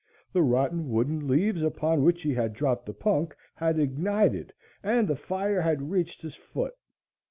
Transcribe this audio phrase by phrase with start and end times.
[0.33, 5.07] The rotten wood and leaves upon which he had dropped the punk had ignited and
[5.07, 6.73] the fire had reached his foot.